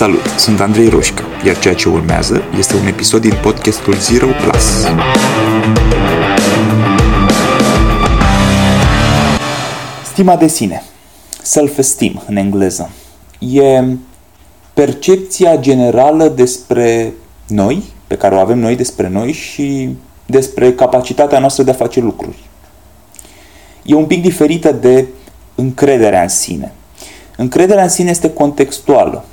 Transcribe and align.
Salut, 0.00 0.26
sunt 0.26 0.60
Andrei 0.60 0.88
Roșca, 0.88 1.22
iar 1.46 1.58
ceea 1.58 1.74
ce 1.74 1.88
urmează 1.88 2.42
este 2.58 2.76
un 2.76 2.86
episod 2.86 3.20
din 3.20 3.34
podcastul 3.42 3.94
Zero 3.94 4.26
Plus. 4.26 4.86
Stima 10.04 10.36
de 10.36 10.46
sine, 10.46 10.82
self-esteem 11.42 12.22
în 12.26 12.36
engleză, 12.36 12.90
e 13.38 13.84
percepția 14.74 15.56
generală 15.56 16.28
despre 16.28 17.12
noi, 17.46 17.82
pe 18.06 18.16
care 18.16 18.34
o 18.34 18.38
avem 18.38 18.58
noi 18.58 18.76
despre 18.76 19.08
noi 19.08 19.32
și 19.32 19.96
despre 20.26 20.74
capacitatea 20.74 21.38
noastră 21.38 21.62
de 21.62 21.70
a 21.70 21.74
face 21.74 22.00
lucruri. 22.00 22.38
E 23.82 23.94
un 23.94 24.06
pic 24.06 24.22
diferită 24.22 24.72
de 24.72 25.06
încrederea 25.54 26.22
în 26.22 26.28
sine. 26.28 26.72
Încrederea 27.36 27.82
în 27.82 27.88
sine 27.88 28.10
este 28.10 28.32
contextuală. 28.32 29.24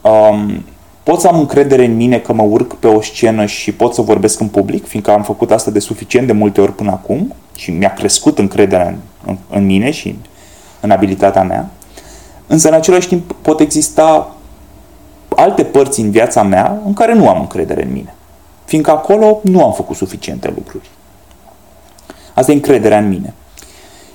Um, 0.00 0.64
pot 1.02 1.20
să 1.20 1.28
am 1.28 1.38
încredere 1.38 1.84
în 1.84 1.96
mine 1.96 2.18
că 2.18 2.32
mă 2.32 2.42
urc 2.42 2.74
pe 2.74 2.86
o 2.86 3.00
scenă 3.00 3.44
și 3.46 3.72
pot 3.72 3.94
să 3.94 4.02
vorbesc 4.02 4.40
în 4.40 4.48
public, 4.48 4.86
fiindcă 4.86 5.10
am 5.10 5.22
făcut 5.22 5.50
asta 5.50 5.70
de 5.70 5.78
suficient 5.78 6.26
de 6.26 6.32
multe 6.32 6.60
ori 6.60 6.74
până 6.74 6.90
acum 6.90 7.34
și 7.56 7.70
mi-a 7.70 7.92
crescut 7.92 8.38
încrederea 8.38 8.86
în, 8.86 8.96
în, 9.26 9.36
în 9.50 9.66
mine 9.66 9.90
și 9.90 10.08
în, 10.08 10.16
în 10.80 10.90
abilitatea 10.90 11.42
mea. 11.42 11.70
Însă, 12.46 12.68
în 12.68 12.74
același 12.74 13.08
timp, 13.08 13.32
pot 13.42 13.60
exista 13.60 14.36
alte 15.28 15.64
părți 15.64 16.00
în 16.00 16.10
viața 16.10 16.42
mea 16.42 16.80
în 16.84 16.92
care 16.92 17.14
nu 17.14 17.28
am 17.28 17.40
încredere 17.40 17.84
în 17.84 17.92
mine, 17.92 18.14
fiindcă 18.64 18.90
acolo 18.90 19.40
nu 19.42 19.64
am 19.64 19.72
făcut 19.72 19.96
suficiente 19.96 20.52
lucruri. 20.54 20.90
Asta 22.34 22.50
e 22.50 22.54
încrederea 22.54 22.98
în 22.98 23.08
mine. 23.08 23.34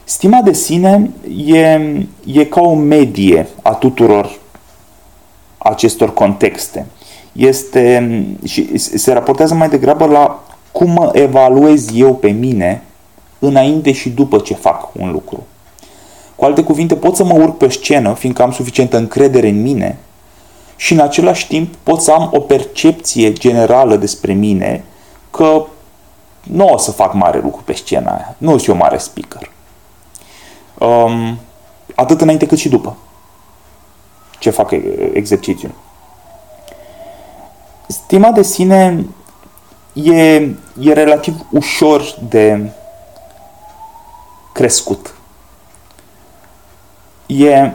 Stima 0.04 0.42
de 0.42 0.54
sine 0.54 1.10
e, 1.46 1.82
e 2.26 2.46
ca 2.46 2.62
o 2.62 2.74
medie 2.74 3.48
a 3.62 3.74
tuturor 3.74 4.40
acestor 5.74 6.14
contexte. 6.14 6.86
Este 7.32 8.26
și 8.44 8.78
se 8.78 9.14
raportează 9.14 9.54
mai 9.54 9.70
degrabă 9.70 10.06
la 10.06 10.44
cum 10.72 10.92
mă 10.92 11.10
evaluez 11.14 11.88
eu 11.94 12.16
pe 12.16 12.30
mine 12.30 12.84
înainte 13.40 13.92
și 13.92 14.10
după 14.10 14.38
ce 14.38 14.54
fac 14.54 14.90
un 15.00 15.12
lucru. 15.12 15.44
Cu 16.36 16.46
alte 16.46 16.64
cuvinte, 16.64 16.96
pot 16.96 17.16
să 17.16 17.24
mă 17.24 17.34
urc 17.34 17.58
pe 17.58 17.70
scenă, 17.70 18.14
fiindcă 18.14 18.42
am 18.42 18.52
suficientă 18.52 18.98
încredere 18.98 19.48
în 19.48 19.62
mine 19.62 19.98
și 20.76 20.94
în 20.94 21.00
același 21.00 21.48
timp 21.48 21.76
pot 21.84 22.02
să 22.02 22.12
am 22.12 22.30
o 22.34 22.40
percepție 22.40 23.34
generală 23.34 23.96
despre 23.96 24.34
mine 24.34 24.84
că 25.32 25.66
nu 26.44 26.68
o 26.68 26.78
să 26.78 26.92
fac 26.92 27.14
mare 27.14 27.40
lucru 27.44 27.62
pe 27.66 27.74
scena 27.74 28.12
aia, 28.12 28.36
nu 28.38 28.50
sunt 28.50 28.68
eu 28.68 28.76
mare 28.76 28.98
speaker. 28.98 29.52
Um, 30.78 31.38
atât 31.96 32.22
înainte 32.22 32.46
cât 32.46 32.58
și 32.58 32.70
după 32.70 32.98
ce 34.44 34.50
fac 34.50 34.72
exercițiul. 35.14 35.72
Stima 37.88 38.32
de 38.32 38.42
sine 38.42 39.06
e, 39.94 40.14
e 40.80 40.94
relativ 40.94 41.46
ușor 41.52 42.16
de 42.30 42.72
crescut. 44.54 45.14
E 47.26 47.72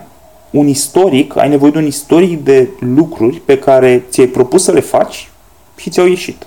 un 0.51 0.67
istoric, 0.67 1.37
ai 1.37 1.49
nevoie 1.49 1.71
de 1.71 1.79
un 1.79 1.87
istoric 1.87 2.45
de 2.45 2.69
lucruri 2.81 3.37
pe 3.37 3.59
care 3.59 4.05
ți-ai 4.11 4.27
propus 4.27 4.63
să 4.63 4.73
le 4.73 4.81
faci 4.81 5.31
și 5.77 5.91
ți-au 5.91 6.07
ieșit. 6.07 6.47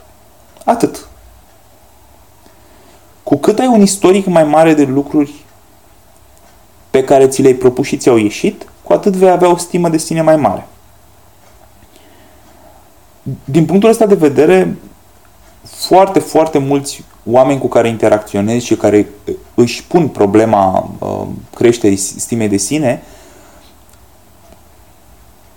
Atât. 0.66 1.08
Cu 3.24 3.38
cât 3.38 3.60
ai 3.60 3.68
un 3.68 3.82
istoric 3.82 4.26
mai 4.26 4.44
mare 4.44 4.74
de 4.74 4.84
lucruri 4.84 5.34
pe 6.90 7.04
care 7.04 7.28
ți 7.28 7.42
le-ai 7.42 7.54
propus 7.54 7.86
și 7.86 7.98
ți-au 7.98 8.18
ieșit, 8.18 8.71
cu 8.92 8.98
atât 8.98 9.14
vei 9.14 9.30
avea 9.30 9.50
o 9.50 9.58
stimă 9.58 9.90
de 9.90 9.98
sine 9.98 10.22
mai 10.22 10.36
mare. 10.36 10.68
Din 13.44 13.66
punctul 13.66 13.90
ăsta 13.90 14.06
de 14.06 14.16
vedere, 14.16 14.78
foarte, 15.62 16.20
foarte 16.20 16.58
mulți 16.58 17.04
oameni 17.26 17.60
cu 17.60 17.68
care 17.68 17.88
interacționez 17.88 18.62
și 18.62 18.76
care 18.76 19.10
își 19.54 19.84
pun 19.84 20.08
problema 20.08 20.90
uh, 21.00 21.28
creșterii 21.56 21.96
stimei 21.96 22.48
de 22.48 22.58
sine, 22.58 23.04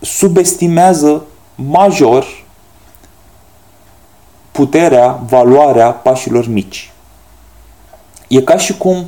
subestimează 0.01 1.25
major 1.55 2.45
puterea, 4.51 5.23
valoarea 5.29 5.91
pașilor 5.91 6.47
mici. 6.47 6.93
E 8.29 8.41
ca 8.41 8.57
și 8.57 8.77
cum, 8.77 9.07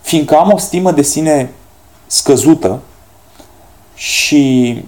fiindcă 0.00 0.36
am 0.36 0.52
o 0.52 0.58
stimă 0.58 0.92
de 0.92 1.02
sine 1.02 1.50
scăzută, 2.06 2.80
și 4.00 4.84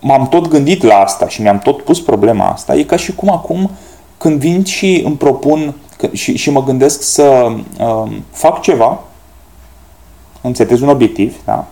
m-am 0.00 0.28
tot 0.28 0.48
gândit 0.48 0.82
la 0.82 0.94
asta 0.94 1.28
și 1.28 1.42
mi-am 1.42 1.58
tot 1.58 1.82
pus 1.82 2.00
problema 2.00 2.48
asta. 2.48 2.74
E 2.74 2.82
ca 2.82 2.96
și 2.96 3.14
cum 3.14 3.30
acum 3.30 3.70
când 4.18 4.38
vin 4.38 4.64
și 4.64 5.02
îmi 5.04 5.16
propun 5.16 5.74
și, 6.12 6.36
și 6.36 6.50
mă 6.50 6.64
gândesc 6.64 7.02
să 7.02 7.52
uh, 7.78 8.12
fac 8.30 8.60
ceva, 8.60 9.00
îmi 10.40 10.56
setez 10.56 10.80
un 10.80 10.88
obiectiv, 10.88 11.36
da? 11.44 11.66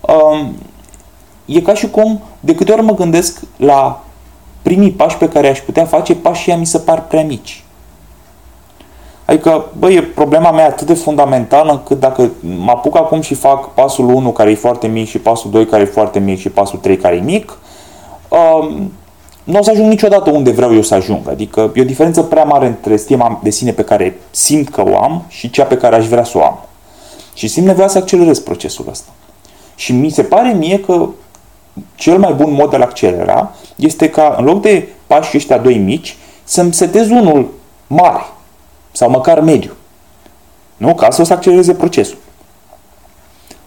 Uh, 0.00 0.46
e 1.44 1.60
ca 1.60 1.74
și 1.74 1.90
cum 1.90 2.20
de 2.40 2.54
câte 2.54 2.72
ori 2.72 2.82
mă 2.82 2.94
gândesc 2.94 3.40
la 3.56 4.04
primii 4.62 4.90
pași 4.90 5.16
pe 5.16 5.28
care 5.28 5.48
aș 5.48 5.58
putea 5.58 5.84
face, 5.84 6.14
pașii 6.14 6.54
mi 6.54 6.66
se 6.66 6.78
par 6.78 7.06
prea 7.06 7.22
mici. 7.22 7.62
Adică, 9.28 9.64
băi, 9.78 9.94
e 9.94 10.02
problema 10.02 10.50
mea 10.50 10.66
atât 10.66 10.86
de 10.86 10.94
fundamentală 10.94 11.70
încât 11.70 12.00
dacă 12.00 12.30
mă 12.40 12.70
apuc 12.70 12.96
acum 12.96 13.20
și 13.20 13.34
fac 13.34 13.74
pasul 13.74 14.08
1 14.08 14.30
care 14.30 14.50
e 14.50 14.54
foarte 14.54 14.86
mic 14.86 15.08
și 15.08 15.18
pasul 15.18 15.50
2 15.50 15.66
care 15.66 15.82
e 15.82 15.86
foarte 15.86 16.18
mic 16.18 16.38
și 16.38 16.48
pasul 16.48 16.78
3 16.78 16.96
care 16.96 17.16
e 17.16 17.20
mic, 17.20 17.58
um, 18.28 18.92
nu 19.44 19.58
o 19.58 19.62
să 19.62 19.70
ajung 19.70 19.88
niciodată 19.88 20.30
unde 20.30 20.50
vreau 20.50 20.74
eu 20.74 20.82
să 20.82 20.94
ajung. 20.94 21.28
Adică 21.28 21.72
e 21.74 21.80
o 21.80 21.84
diferență 21.84 22.22
prea 22.22 22.44
mare 22.44 22.66
între 22.66 22.96
stima 22.96 23.40
de 23.42 23.50
sine 23.50 23.72
pe 23.72 23.84
care 23.84 24.20
simt 24.30 24.68
că 24.68 24.82
o 24.88 24.96
am 24.96 25.24
și 25.28 25.50
cea 25.50 25.64
pe 25.64 25.76
care 25.76 25.96
aș 25.96 26.06
vrea 26.06 26.24
să 26.24 26.38
o 26.38 26.42
am. 26.42 26.58
Și 27.34 27.48
simt 27.48 27.66
nevoia 27.66 27.88
să 27.88 27.98
accelerez 27.98 28.38
procesul 28.38 28.86
ăsta. 28.90 29.10
Și 29.74 29.92
mi 29.92 30.10
se 30.10 30.22
pare 30.22 30.52
mie 30.52 30.80
că 30.80 31.08
cel 31.94 32.18
mai 32.18 32.32
bun 32.32 32.52
mod 32.52 32.70
de 32.70 32.76
a 32.76 32.80
accelera 32.80 33.54
este 33.76 34.10
ca 34.10 34.34
în 34.38 34.44
loc 34.44 34.60
de 34.62 34.88
pașii 35.06 35.38
ăștia 35.38 35.58
doi 35.58 35.76
mici, 35.76 36.16
să-mi 36.44 36.74
setez 36.74 37.10
unul 37.10 37.48
mare 37.86 38.26
sau 38.98 39.10
măcar 39.10 39.40
mediu. 39.40 39.72
Nu? 40.76 40.94
Ca 40.94 41.10
să 41.10 41.20
o 41.20 41.24
să 41.24 41.32
accelereze 41.32 41.74
procesul. 41.74 42.18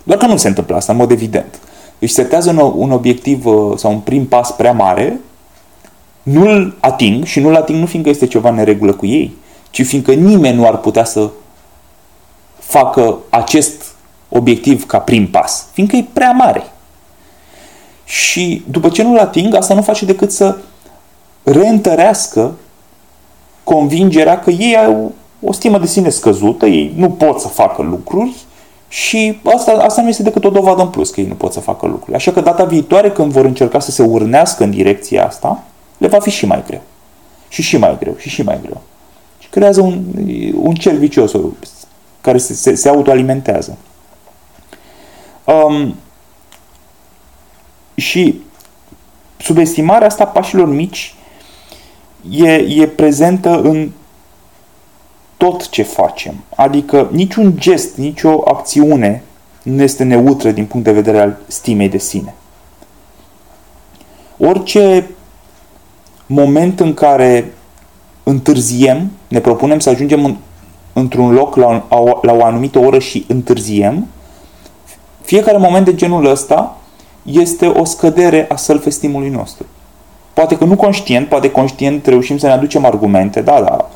Doar 0.03 0.19
că 0.19 0.25
nu 0.25 0.37
se 0.37 0.47
întâmplă 0.47 0.75
asta, 0.75 0.91
în 0.91 0.97
mod 0.97 1.11
evident. 1.11 1.59
Își 1.99 2.13
setează 2.13 2.49
un, 2.49 2.73
un 2.75 2.91
obiectiv 2.91 3.45
uh, 3.45 3.77
sau 3.77 3.91
un 3.91 3.99
prim 3.99 4.25
pas 4.25 4.51
prea 4.51 4.71
mare, 4.71 5.19
nu-l 6.23 6.77
ating 6.79 7.23
și 7.23 7.39
nu-l 7.39 7.55
ating 7.55 7.79
nu 7.79 7.85
fiindcă 7.85 8.09
este 8.09 8.27
ceva 8.27 8.49
în 8.49 8.63
regulă 8.63 8.93
cu 8.93 9.05
ei, 9.05 9.37
ci 9.69 9.85
fiindcă 9.85 10.13
nimeni 10.13 10.55
nu 10.55 10.67
ar 10.67 10.77
putea 10.77 11.03
să 11.03 11.29
facă 12.57 13.17
acest 13.29 13.83
obiectiv 14.29 14.85
ca 14.85 14.99
prim 14.99 15.29
pas, 15.29 15.67
fiindcă 15.71 15.95
e 15.95 16.05
prea 16.13 16.31
mare. 16.31 16.63
Și 18.03 18.63
după 18.69 18.89
ce 18.89 19.03
nu-l 19.03 19.17
ating, 19.17 19.55
asta 19.55 19.73
nu 19.73 19.81
face 19.81 20.05
decât 20.05 20.31
să 20.31 20.57
reîntărească 21.43 22.53
convingerea 23.63 24.39
că 24.39 24.49
ei 24.49 24.77
au 24.77 25.13
o 25.41 25.51
stimă 25.51 25.79
de 25.79 25.85
sine 25.85 26.09
scăzută, 26.09 26.65
ei 26.65 26.93
nu 26.95 27.09
pot 27.09 27.39
să 27.39 27.47
facă 27.47 27.81
lucruri 27.81 28.35
și 28.87 29.39
asta, 29.55 29.71
asta 29.71 30.01
nu 30.01 30.09
este 30.09 30.23
decât 30.23 30.43
o 30.43 30.49
dovadă 30.49 30.81
în 30.81 30.87
plus 30.87 31.09
că 31.09 31.21
ei 31.21 31.27
nu 31.27 31.33
pot 31.33 31.53
să 31.53 31.59
facă 31.59 31.87
lucruri. 31.87 32.15
Așa 32.15 32.31
că 32.31 32.41
data 32.41 32.63
viitoare 32.63 33.11
când 33.11 33.31
vor 33.31 33.45
încerca 33.45 33.79
să 33.79 33.91
se 33.91 34.03
urnească 34.03 34.63
în 34.63 34.71
direcția 34.71 35.25
asta, 35.25 35.63
le 35.97 36.07
va 36.07 36.19
fi 36.19 36.29
și 36.29 36.45
mai 36.45 36.63
greu. 36.67 36.81
Și 37.47 37.61
și 37.61 37.77
mai 37.77 37.97
greu, 37.99 38.15
și 38.17 38.29
și 38.29 38.41
mai 38.41 38.59
greu. 38.61 38.81
Și 39.39 39.47
creează 39.49 39.81
un, 39.81 40.03
un 40.55 40.73
cer 40.73 40.93
vicios 40.93 41.31
care 42.21 42.37
se, 42.37 42.53
se, 42.53 42.75
se 42.75 42.89
autoalimentează. 42.89 43.77
Um, 45.43 45.95
și 47.95 48.41
subestimarea 49.37 50.07
asta 50.07 50.25
pașilor 50.25 50.67
mici 50.67 51.15
e, 52.29 52.53
e 52.53 52.87
prezentă 52.87 53.61
în 53.61 53.91
tot 55.41 55.69
ce 55.69 55.83
facem. 55.83 56.33
Adică 56.55 57.09
niciun 57.11 57.53
gest, 57.57 57.95
nicio 57.95 58.41
acțiune 58.45 59.23
nu 59.63 59.81
este 59.81 60.03
neutră 60.03 60.51
din 60.51 60.65
punct 60.65 60.85
de 60.85 60.91
vedere 60.91 61.19
al 61.19 61.37
stimei 61.47 61.89
de 61.89 61.97
sine. 61.97 62.33
Orice 64.37 65.09
moment 66.25 66.79
în 66.79 66.93
care 66.93 67.53
întârziem, 68.23 69.11
ne 69.27 69.39
propunem 69.39 69.79
să 69.79 69.89
ajungem 69.89 70.25
în, 70.25 70.35
într-un 70.93 71.33
loc 71.33 71.55
la, 71.55 71.85
o, 71.89 72.19
la 72.21 72.33
o 72.33 72.43
anumită 72.43 72.79
oră 72.79 72.99
și 72.99 73.25
întârziem, 73.27 74.07
fiecare 75.21 75.57
moment 75.57 75.85
de 75.85 75.95
genul 75.95 76.25
ăsta 76.25 76.77
este 77.23 77.67
o 77.67 77.83
scădere 77.83 78.45
a 78.49 78.55
self-estimului 78.55 79.29
nostru. 79.29 79.65
Poate 80.33 80.57
că 80.57 80.65
nu 80.65 80.75
conștient, 80.75 81.27
poate 81.27 81.51
conștient 81.51 82.05
reușim 82.05 82.37
să 82.37 82.45
ne 82.45 82.51
aducem 82.51 82.85
argumente, 82.85 83.41
da, 83.41 83.61
da, 83.61 83.89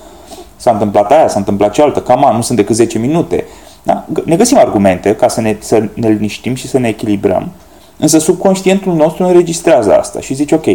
s-a 0.56 0.72
întâmplat 0.72 1.12
aia, 1.12 1.28
s-a 1.28 1.40
întâmplat 1.40 1.72
cealaltă, 1.72 2.02
cam 2.02 2.36
nu 2.36 2.42
sunt 2.42 2.58
decât 2.58 2.76
10 2.76 2.98
minute. 3.00 3.46
Da? 3.84 4.06
Ne 4.26 4.36
găsim 4.36 4.58
argumente 4.58 5.16
ca 5.16 5.28
să 5.28 5.42
ne, 5.42 5.56
să 5.60 5.84
ne 5.94 6.10
liniștim 6.10 6.56
și 6.56 6.68
să 6.68 6.78
ne 6.78 6.88
echilibrăm, 6.88 7.52
Însă 7.98 8.18
subconștientul 8.18 8.94
nostru 8.94 9.24
înregistrează 9.24 9.98
asta 9.98 10.20
și 10.20 10.34
zice, 10.34 10.56
ok, 10.56 10.66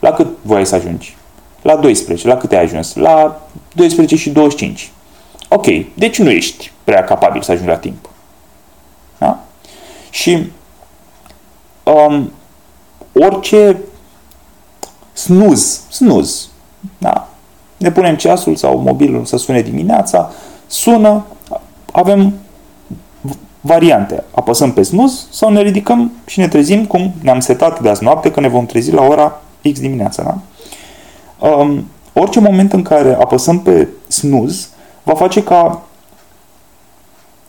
la 0.00 0.12
cât 0.12 0.26
voiai 0.42 0.66
să 0.66 0.74
ajungi? 0.74 1.16
La 1.62 1.76
12. 1.76 2.28
La 2.28 2.36
cât 2.36 2.52
ai 2.52 2.62
ajuns? 2.62 2.94
La 2.94 3.40
12 3.74 4.16
și 4.16 4.30
25. 4.30 4.90
Ok, 5.48 5.66
deci 5.94 6.18
nu 6.18 6.30
ești 6.30 6.72
prea 6.84 7.04
capabil 7.04 7.42
să 7.42 7.52
ajungi 7.52 7.70
la 7.70 7.76
timp. 7.76 8.08
Da? 9.18 9.44
Și 10.10 10.46
um, 11.82 12.32
orice 13.12 13.80
snuz, 15.12 15.80
snuz, 15.90 16.48
da? 16.98 17.28
Ne 17.82 17.90
punem 17.90 18.16
ceasul 18.16 18.56
sau 18.56 18.78
mobilul 18.78 19.24
să 19.24 19.36
sune 19.36 19.60
dimineața, 19.60 20.30
sună, 20.66 21.24
avem 21.92 22.34
variante. 23.60 24.24
Apăsăm 24.34 24.72
pe 24.72 24.82
snuz 24.82 25.26
sau 25.30 25.50
ne 25.50 25.62
ridicăm 25.62 26.12
și 26.26 26.38
ne 26.38 26.48
trezim 26.48 26.86
cum 26.86 27.12
ne-am 27.22 27.40
setat 27.40 27.80
de 27.80 27.88
azi 27.88 28.04
noapte 28.04 28.30
că 28.30 28.40
ne 28.40 28.48
vom 28.48 28.66
trezi 28.66 28.92
la 28.92 29.02
ora 29.02 29.40
X 29.72 29.80
dimineața. 29.80 30.22
Da? 30.22 30.38
Um, 31.48 31.86
orice 32.12 32.40
moment 32.40 32.72
în 32.72 32.82
care 32.82 33.14
apăsăm 33.14 33.60
pe 33.60 33.88
snuz 34.08 34.68
va 35.02 35.14
face 35.14 35.42
ca 35.42 35.82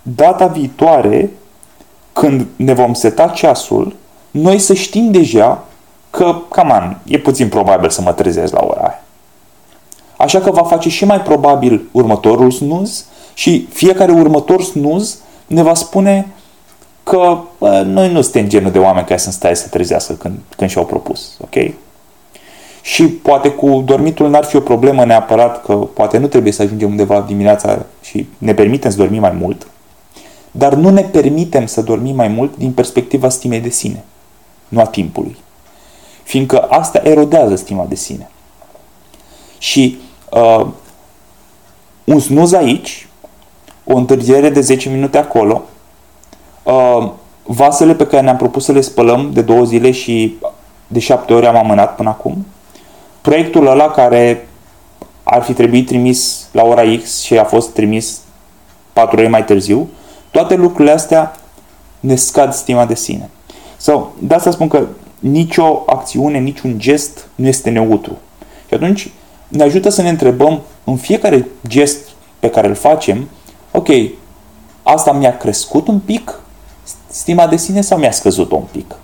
data 0.01 0.47
viitoare, 0.47 1.29
când 2.13 2.45
ne 2.55 2.73
vom 2.73 2.93
seta 2.93 3.27
ceasul, 3.27 3.95
noi 4.31 4.59
să 4.59 4.73
știm 4.73 5.11
deja 5.11 5.63
că, 6.09 6.35
cam 6.49 6.97
e 7.05 7.17
puțin 7.17 7.49
probabil 7.49 7.89
să 7.89 8.01
mă 8.01 8.11
trezesc 8.11 8.53
la 8.53 8.65
ora 8.65 8.81
aia. 8.81 9.02
Așa 10.23 10.39
că 10.39 10.51
va 10.51 10.63
face 10.63 10.89
și 10.89 11.05
mai 11.05 11.21
probabil 11.21 11.89
următorul 11.91 12.51
snuz 12.51 13.05
și 13.33 13.67
fiecare 13.73 14.11
următor 14.11 14.63
snuz 14.63 15.17
ne 15.47 15.61
va 15.61 15.73
spune 15.73 16.27
că 17.03 17.37
bă, 17.57 17.83
noi 17.85 18.11
nu 18.11 18.21
suntem 18.21 18.47
genul 18.47 18.71
de 18.71 18.79
oameni 18.79 19.05
care 19.05 19.19
să 19.19 19.31
stai 19.31 19.55
să 19.55 19.67
trezească 19.67 20.13
când, 20.13 20.39
când 20.57 20.69
și-au 20.69 20.85
propus. 20.85 21.37
Ok? 21.41 21.73
Și 22.81 23.03
poate 23.07 23.49
cu 23.49 23.83
dormitul 23.85 24.29
n-ar 24.29 24.43
fi 24.43 24.55
o 24.55 24.59
problemă 24.59 25.05
neapărat 25.05 25.63
că 25.63 25.73
poate 25.75 26.17
nu 26.17 26.27
trebuie 26.27 26.51
să 26.51 26.61
ajungem 26.61 26.89
undeva 26.89 27.21
dimineața 27.21 27.85
și 28.01 28.27
ne 28.37 28.53
permitem 28.53 28.91
să 28.91 28.97
dormim 28.97 29.21
mai 29.21 29.35
mult, 29.39 29.67
dar 30.51 30.73
nu 30.73 30.89
ne 30.89 31.01
permitem 31.01 31.65
să 31.65 31.81
dormim 31.81 32.15
mai 32.15 32.27
mult 32.27 32.57
din 32.57 32.71
perspectiva 32.71 33.29
stimei 33.29 33.59
de 33.59 33.69
sine, 33.69 34.03
nu 34.67 34.79
a 34.79 34.85
timpului. 34.85 35.37
Fiindcă 36.23 36.59
asta 36.59 37.01
erodează 37.03 37.55
stima 37.55 37.85
de 37.89 37.95
sine. 37.95 38.27
Și 39.57 39.97
uh, 40.33 40.65
un 42.03 42.19
snuz 42.19 42.53
aici, 42.53 43.07
o 43.83 43.95
întârziere 43.95 44.49
de 44.49 44.61
10 44.61 44.89
minute 44.89 45.17
acolo, 45.17 45.61
uh, 46.63 47.09
vasele 47.43 47.95
pe 47.95 48.07
care 48.07 48.21
ne-am 48.21 48.37
propus 48.37 48.63
să 48.63 48.71
le 48.71 48.81
spălăm 48.81 49.29
de 49.33 49.41
două 49.41 49.63
zile 49.63 49.91
și 49.91 50.35
de 50.87 50.99
șapte 50.99 51.33
ori 51.33 51.45
am 51.45 51.55
amânat 51.55 51.95
până 51.95 52.09
acum, 52.09 52.45
proiectul 53.21 53.67
ăla 53.67 53.89
care 53.89 54.47
ar 55.23 55.41
fi 55.41 55.53
trebuit 55.53 55.87
trimis 55.87 56.47
la 56.51 56.63
ora 56.63 56.81
X 57.03 57.21
și 57.21 57.37
a 57.37 57.43
fost 57.43 57.73
trimis 57.73 58.21
4 58.93 59.19
ore 59.19 59.27
mai 59.27 59.45
târziu, 59.45 59.89
toate 60.31 60.55
lucrurile 60.55 60.91
astea 60.91 61.35
ne 61.99 62.15
scad 62.15 62.53
stima 62.53 62.85
de 62.85 62.95
sine. 62.95 63.29
Sau, 63.77 64.13
de 64.19 64.33
asta 64.33 64.51
spun 64.51 64.67
că 64.67 64.87
nicio 65.19 65.83
acțiune, 65.85 66.37
niciun 66.37 66.79
gest 66.79 67.27
nu 67.35 67.47
este 67.47 67.69
neutru. 67.69 68.17
Și 68.67 68.73
atunci 68.73 69.11
ne 69.53 69.63
ajută 69.63 69.89
să 69.89 70.01
ne 70.01 70.09
întrebăm 70.09 70.61
în 70.83 70.95
fiecare 70.95 71.47
gest 71.67 71.97
pe 72.39 72.49
care 72.49 72.67
îl 72.67 72.75
facem, 72.75 73.27
ok, 73.71 73.87
asta 74.83 75.11
mi-a 75.11 75.37
crescut 75.37 75.87
un 75.87 75.99
pic 75.99 76.39
stima 77.07 77.47
de 77.47 77.57
sine 77.57 77.81
sau 77.81 77.97
mi-a 77.97 78.11
scăzut 78.11 78.51
un 78.51 78.63
pic? 78.71 78.95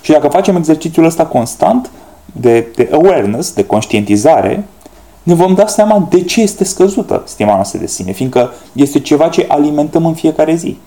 Și 0.00 0.10
dacă 0.10 0.28
facem 0.28 0.56
exercițiul 0.56 1.04
ăsta 1.04 1.26
constant, 1.26 1.90
de, 2.32 2.66
de 2.74 2.88
awareness, 2.92 3.52
de 3.52 3.64
conștientizare, 3.64 4.64
ne 5.22 5.34
vom 5.34 5.54
da 5.54 5.66
seama 5.66 6.06
de 6.10 6.22
ce 6.22 6.40
este 6.40 6.64
scăzută 6.64 7.22
stima 7.26 7.54
noastră 7.54 7.78
de 7.78 7.86
sine, 7.86 8.12
fiindcă 8.12 8.52
este 8.72 9.00
ceva 9.00 9.28
ce 9.28 9.44
alimentăm 9.48 10.06
în 10.06 10.14
fiecare 10.14 10.54
zi. 10.54 10.78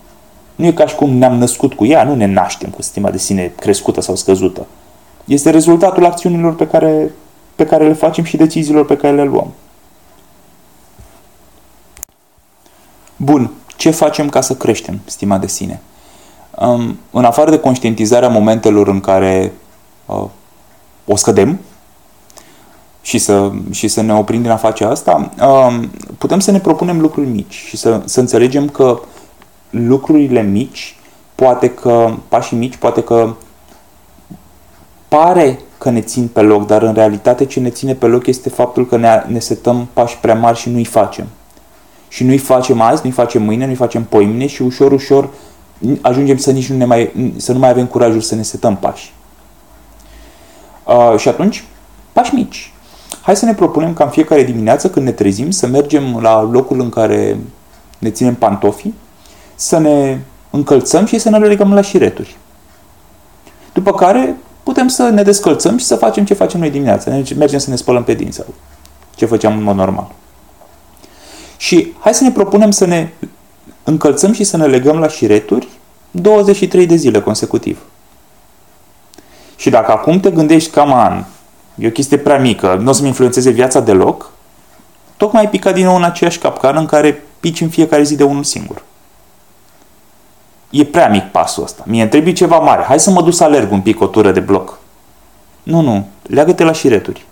Nu 0.55 0.65
e 0.65 0.71
ca 0.71 0.87
și 0.87 0.95
cum 0.95 1.09
ne-am 1.09 1.37
născut 1.37 1.73
cu 1.73 1.85
ea, 1.85 2.03
nu 2.03 2.15
ne 2.15 2.25
naștem 2.25 2.69
cu 2.69 2.81
stima 2.81 3.09
de 3.09 3.17
sine 3.17 3.53
crescută 3.59 4.01
sau 4.01 4.15
scăzută. 4.15 4.65
Este 5.25 5.49
rezultatul 5.49 6.05
acțiunilor 6.05 6.55
pe 6.55 6.67
care, 6.67 7.11
pe 7.55 7.65
care 7.65 7.87
le 7.87 7.93
facem 7.93 8.23
și 8.23 8.37
deciziilor 8.37 8.85
pe 8.85 8.97
care 8.97 9.15
le 9.15 9.23
luăm. 9.23 9.53
Bun, 13.15 13.51
ce 13.75 13.89
facem 13.89 14.29
ca 14.29 14.41
să 14.41 14.55
creștem 14.55 14.99
stima 15.05 15.37
de 15.37 15.47
sine? 15.47 15.81
Um, 16.59 16.99
în 17.11 17.25
afară 17.25 17.49
de 17.49 17.59
conștientizarea 17.59 18.29
momentelor 18.29 18.87
în 18.87 18.99
care 18.99 19.53
uh, 20.05 20.25
o 21.05 21.15
scădem 21.15 21.59
și 23.01 23.17
să, 23.17 23.51
și 23.71 23.87
să 23.87 24.01
ne 24.01 24.13
oprim 24.13 24.41
din 24.41 24.51
a 24.51 24.55
face 24.55 24.85
asta, 24.85 25.31
um, 25.41 25.91
putem 26.17 26.39
să 26.39 26.51
ne 26.51 26.59
propunem 26.59 27.01
lucruri 27.01 27.27
mici 27.27 27.53
și 27.53 27.77
să, 27.77 28.01
să 28.05 28.19
înțelegem 28.19 28.69
că 28.69 28.99
lucrurile 29.69 30.41
mici, 30.41 30.95
poate 31.35 31.69
că, 31.69 32.13
pașii 32.27 32.57
mici, 32.57 32.75
poate 32.75 33.03
că 33.03 33.33
pare 35.07 35.59
că 35.85 35.91
ne 35.91 36.01
țin 36.01 36.27
pe 36.27 36.41
loc, 36.41 36.65
dar 36.65 36.81
în 36.81 36.93
realitate 36.93 37.45
ce 37.45 37.59
ne 37.59 37.69
ține 37.69 37.93
pe 37.93 38.05
loc 38.05 38.27
este 38.27 38.49
faptul 38.49 38.87
că 38.87 38.97
ne, 38.97 39.23
ne 39.27 39.39
setăm 39.39 39.87
pași 39.93 40.17
prea 40.17 40.35
mari 40.35 40.57
și 40.57 40.69
nu-i 40.69 40.85
facem. 40.85 41.25
Și 42.07 42.23
nu-i 42.23 42.37
facem 42.37 42.81
azi, 42.81 43.01
nu-i 43.03 43.11
facem 43.11 43.43
mâine, 43.43 43.65
nu-i 43.65 43.75
facem 43.75 44.03
poimine 44.03 44.47
și 44.47 44.61
ușor, 44.61 44.91
ușor 44.91 45.29
ajungem 46.01 46.37
să 46.37 46.51
nici 46.51 46.69
nu, 46.69 46.77
ne 46.77 46.85
mai, 46.85 47.33
să 47.37 47.51
nu 47.51 47.59
mai 47.59 47.69
avem 47.69 47.85
curajul 47.85 48.21
să 48.21 48.35
ne 48.35 48.41
setăm 48.41 48.77
pași. 48.77 49.13
Uh, 50.83 51.17
și 51.17 51.27
atunci, 51.27 51.63
pași 52.13 52.35
mici. 52.35 52.73
Hai 53.21 53.35
să 53.35 53.45
ne 53.45 53.53
propunem 53.53 53.93
ca 53.93 54.03
în 54.03 54.09
fiecare 54.09 54.43
dimineață 54.43 54.89
când 54.89 55.05
ne 55.05 55.11
trezim 55.11 55.51
să 55.51 55.67
mergem 55.67 56.19
la 56.21 56.41
locul 56.51 56.79
în 56.79 56.89
care 56.89 57.37
ne 57.99 58.09
ținem 58.09 58.35
pantofii, 58.35 58.93
să 59.55 59.77
ne 59.77 60.19
încălțăm 60.49 61.05
și 61.05 61.19
să 61.19 61.29
ne 61.29 61.37
legăm 61.37 61.73
la 61.73 61.81
șireturi. 61.81 62.37
După 63.73 63.93
care 63.93 64.35
putem 64.65 64.87
să 64.87 65.09
ne 65.09 65.23
descălțăm 65.23 65.77
și 65.77 65.85
să 65.85 65.95
facem 65.95 66.25
ce 66.25 66.33
facem 66.33 66.59
noi 66.59 66.69
dimineața. 66.69 67.11
Mergem 67.37 67.59
să 67.59 67.69
ne 67.69 67.75
spălăm 67.75 68.03
pe 68.03 68.13
dinți 68.13 68.35
sau 68.35 68.45
ce 69.15 69.25
făceam 69.25 69.57
în 69.57 69.63
mod 69.63 69.75
normal. 69.75 70.11
Și 71.57 71.93
hai 71.99 72.13
să 72.13 72.23
ne 72.23 72.31
propunem 72.31 72.71
să 72.71 72.85
ne 72.85 73.09
încălțăm 73.83 74.33
și 74.33 74.43
să 74.43 74.57
ne 74.57 74.65
legăm 74.65 74.99
la 74.99 75.07
șireturi 75.07 75.67
23 76.11 76.85
de 76.85 76.95
zile 76.95 77.21
consecutiv. 77.21 77.79
Și 79.55 79.69
dacă 79.69 79.91
acum 79.91 80.19
te 80.19 80.31
gândești 80.31 80.69
cam 80.69 80.93
an, 80.93 81.23
e 81.75 81.87
o 81.87 81.91
chestie 81.91 82.17
prea 82.17 82.37
mică, 82.37 82.79
nu 82.81 82.89
o 82.89 82.93
să-mi 82.93 83.07
influențeze 83.07 83.49
viața 83.49 83.79
deloc, 83.79 84.31
tocmai 85.17 85.41
ai 85.41 85.49
picat 85.49 85.73
din 85.73 85.85
nou 85.85 85.95
în 85.95 86.03
aceeași 86.03 86.39
capcană 86.39 86.79
în 86.79 86.85
care 86.85 87.23
pici 87.39 87.61
în 87.61 87.69
fiecare 87.69 88.03
zi 88.03 88.15
de 88.15 88.23
unul 88.23 88.43
singur. 88.43 88.83
E 90.75 90.85
prea 90.85 91.09
mic 91.09 91.23
pasul 91.23 91.63
ăsta. 91.63 91.83
Mie 91.85 92.01
îmi 92.01 92.09
trebuie 92.09 92.33
ceva 92.33 92.59
mare. 92.59 92.83
Hai 92.83 92.99
să 92.99 93.09
mă 93.09 93.21
duc 93.21 93.33
să 93.33 93.43
alerg 93.43 93.71
un 93.71 93.81
pic 93.81 94.01
o 94.01 94.07
tură 94.07 94.31
de 94.31 94.39
bloc. 94.39 94.79
Nu, 95.63 95.81
nu. 95.81 96.07
Leagă-te 96.21 96.63
la 96.63 96.71
șireturi. 96.71 97.25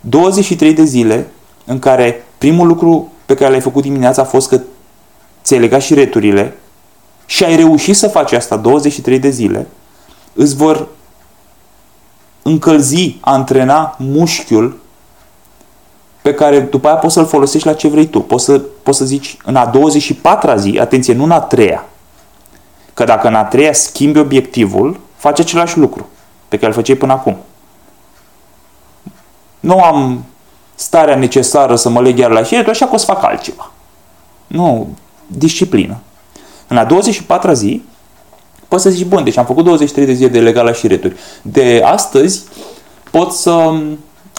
23 0.00 0.72
de 0.72 0.84
zile 0.84 1.26
în 1.64 1.78
care 1.78 2.24
primul 2.38 2.66
lucru 2.66 3.12
pe 3.26 3.34
care 3.34 3.50
l-ai 3.50 3.60
făcut 3.60 3.82
dimineața 3.82 4.22
a 4.22 4.24
fost 4.24 4.48
că 4.48 4.60
ți-ai 5.42 5.60
legat 5.60 5.80
șireturile 5.80 6.56
și 7.26 7.44
ai 7.44 7.56
reușit 7.56 7.96
să 7.96 8.08
faci 8.08 8.32
asta 8.32 8.56
23 8.56 9.18
de 9.18 9.30
zile, 9.30 9.66
îți 10.32 10.56
vor 10.56 10.88
încălzi, 12.42 13.16
antrena 13.20 13.96
mușchiul 13.98 14.80
pe 16.22 16.34
care 16.34 16.60
după 16.60 16.88
aia 16.88 16.96
poți 16.96 17.14
să-l 17.14 17.26
folosești 17.26 17.66
la 17.66 17.74
ce 17.74 17.88
vrei 17.88 18.06
tu. 18.06 18.20
Poți 18.20 18.44
să, 18.44 18.58
poți 18.58 18.98
să 18.98 19.04
zici 19.04 19.36
în 19.44 19.56
a 19.56 19.70
24-a 19.70 20.56
zi, 20.56 20.78
atenție, 20.80 21.14
nu 21.14 21.24
în 21.24 21.30
a 21.30 21.40
treia. 21.40 21.84
Că 23.00 23.06
dacă 23.06 23.26
în 23.28 23.34
a 23.34 23.44
treia 23.44 23.72
schimbi 23.72 24.18
obiectivul, 24.18 25.00
faci 25.16 25.38
același 25.38 25.78
lucru 25.78 26.08
pe 26.48 26.56
care 26.56 26.66
îl 26.66 26.72
făceai 26.72 26.96
până 26.96 27.12
acum. 27.12 27.36
Nu 29.60 29.82
am 29.82 30.24
starea 30.74 31.16
necesară 31.16 31.76
să 31.76 31.88
mă 31.88 32.00
leg 32.00 32.18
iar 32.18 32.30
la 32.30 32.42
șiretul, 32.42 32.70
așa 32.70 32.86
că 32.86 32.94
o 32.94 32.96
să 32.96 33.04
fac 33.04 33.24
altceva. 33.24 33.70
Nu, 34.46 34.88
disciplină. 35.26 35.96
În 36.68 36.76
a 36.76 36.86
24-a 36.86 37.52
zi, 37.52 37.82
poți 38.68 38.82
să 38.82 38.90
zici, 38.90 39.06
bun, 39.06 39.24
deci 39.24 39.36
am 39.36 39.44
făcut 39.44 39.64
23 39.64 40.06
de 40.06 40.12
zile 40.12 40.28
de 40.28 40.40
legal 40.40 40.64
la 40.64 40.72
șireturi. 40.72 41.16
De 41.42 41.82
astăzi 41.84 42.42
pot 43.10 43.32
să 43.32 43.52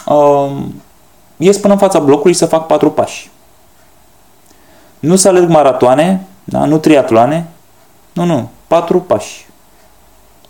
um, 0.06 0.82
ies 1.36 1.58
până 1.58 1.72
în 1.72 1.78
fața 1.78 1.98
blocului 1.98 2.34
să 2.34 2.46
fac 2.46 2.66
patru 2.66 2.90
pași. 2.90 3.30
Nu 4.98 5.16
să 5.16 5.28
alerg 5.28 5.48
maratoane, 5.48 6.26
da? 6.44 6.64
nu 6.64 6.78
triatloane, 6.78 7.46
nu, 8.12 8.24
nu, 8.24 8.50
patru 8.66 9.00
pași. 9.00 9.46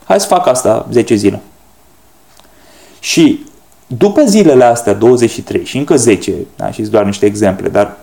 Hai 0.04 0.21
să 0.21 0.26
fac 0.26 0.47
asta 0.47 0.87
10 0.90 1.14
zile. 1.14 1.40
Și 3.00 3.47
după 3.87 4.23
zilele 4.25 4.64
astea, 4.64 4.92
23 4.92 5.64
și 5.64 5.76
încă 5.76 5.97
10, 5.97 6.33
da? 6.57 6.71
și 6.71 6.83
doar 6.83 7.04
niște 7.04 7.26
exemple, 7.26 7.69
dar 7.69 7.97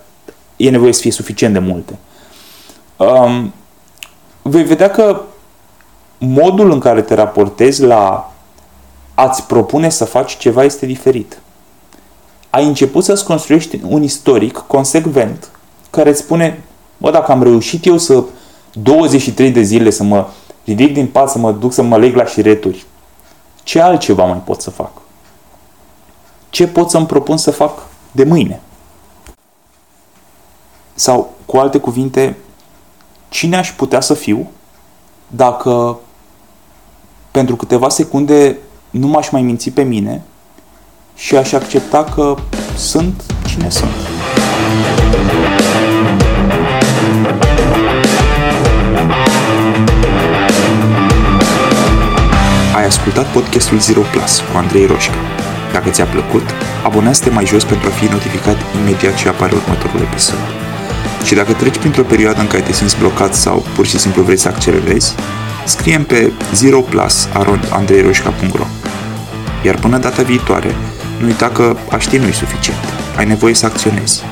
e 0.58 0.70
nevoie 0.70 0.94
să 0.94 1.01
fie 1.01 1.12
suficient 1.12 1.54
de 1.54 1.60
multe, 1.60 1.98
um, 2.98 3.54
vei 4.42 4.63
vedea 4.63 4.89
că 4.89 5.22
modul 6.18 6.72
în 6.72 6.80
care 6.80 7.01
te 7.01 7.13
raportezi 7.13 7.82
la 7.82 8.34
a-ți 9.13 9.44
propune 9.44 9.89
să 9.89 10.06
faci 10.06 10.38
ceva 10.38 10.63
este 10.63 10.86
diferit. 10.86 11.42
Ai 12.50 12.66
început 12.66 13.04
să-ți 13.04 13.25
construiești 13.25 13.80
un 13.88 14.04
istoric 14.04 14.58
consecvent 14.58 15.50
care 15.89 16.10
îți 16.10 16.20
spune, 16.20 16.63
bă, 16.98 17.12
dacă 17.12 17.32
am 17.32 17.44
reușit 17.44 17.86
eu 17.86 17.98
să 17.98 18.24
23 18.74 19.52
de 19.52 19.62
zile 19.62 19.90
să 19.90 20.04
mă 20.04 20.28
ridic 20.64 20.94
din 20.94 21.08
pat, 21.08 21.30
să 21.30 21.38
mă 21.38 21.52
duc 21.52 21.74
să 21.74 21.82
mă 21.82 21.98
leg 21.98 22.16
la 22.16 22.26
șireturi, 22.26 22.86
ce 23.64 23.82
altceva 23.82 24.26
mai 24.26 24.42
pot 24.46 24.62
să 24.62 24.70
fac? 24.70 24.92
Ce 26.50 26.68
pot 26.68 26.90
să-mi 26.90 27.06
propun 27.06 27.38
să 27.38 27.52
fac 27.52 27.88
de 28.12 28.24
mâine? 28.24 28.62
Sau, 30.94 31.34
cu 31.46 31.58
alte 31.58 31.78
cuvinte, 31.78 32.38
cine 33.30 33.58
aș 33.58 33.72
putea 33.72 34.02
să 34.02 34.14
fiu 34.14 34.52
dacă 35.28 36.00
pentru 37.32 37.56
câteva 37.56 37.90
secunde 37.90 38.58
nu 38.90 39.08
m-aș 39.08 39.30
mai 39.30 39.42
minți 39.42 39.70
pe 39.70 39.82
mine 39.82 40.22
și 41.16 41.36
aș 41.36 41.52
accepta 41.52 42.04
că 42.04 42.36
sunt 42.76 43.24
cine 43.46 43.70
sunt. 43.70 43.92
Ascultat 52.89 53.31
podcastul 53.31 53.79
Zero 53.79 54.01
Plus 54.01 54.39
cu 54.39 54.58
Andrei 54.58 54.86
Roșca. 54.86 55.15
Dacă 55.72 55.89
ți-a 55.89 56.05
plăcut, 56.05 56.43
abonează-te 56.84 57.29
mai 57.29 57.46
jos 57.46 57.63
pentru 57.63 57.88
a 57.88 57.91
fi 57.91 58.05
notificat 58.05 58.58
imediat 58.79 59.15
ce 59.15 59.27
apare 59.27 59.55
următorul 59.55 60.00
episod. 60.00 60.38
Și 61.24 61.36
dacă 61.36 61.53
treci 61.53 61.77
printr-o 61.77 62.03
perioadă 62.03 62.39
în 62.39 62.48
care 62.48 62.62
te 62.62 62.74
simți 62.74 62.98
blocat 62.98 63.34
sau 63.34 63.65
pur 63.75 63.86
și 63.86 64.00
simplu 64.00 64.24
vrei 64.24 64.38
să 64.38 64.48
accelerezi, 64.48 65.15
scrie 65.65 66.00
pe 66.00 66.31
zeroplus.andreiroșca.ro 66.53 68.65
Iar 69.63 69.75
până 69.75 69.98
data 69.98 70.22
viitoare, 70.22 70.75
nu 71.19 71.25
uita 71.25 71.50
că 71.50 71.75
a 71.89 71.98
ști 71.98 72.17
nu-i 72.17 72.34
suficient. 72.34 72.79
Ai 73.17 73.25
nevoie 73.25 73.53
să 73.53 73.65
acționezi. 73.65 74.24